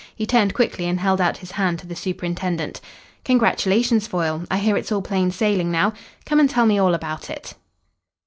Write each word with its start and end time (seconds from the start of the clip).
He 0.15 0.25
turned 0.25 0.55
quickly 0.55 0.87
and 0.87 0.99
held 0.99 1.21
out 1.21 1.37
his 1.37 1.51
hand 1.51 1.77
to 1.77 1.85
the 1.85 1.95
superintendent. 1.95 2.81
"Congratulations, 3.23 4.07
Foyle. 4.07 4.45
I 4.49 4.57
hear 4.57 4.75
it's 4.75 4.91
all 4.91 5.03
plain 5.03 5.29
sailing 5.29 5.69
now. 5.69 5.93
Come 6.25 6.39
and 6.39 6.49
tell 6.49 6.65
me 6.65 6.79
all 6.79 6.95
about 6.95 7.29
it." 7.29 7.53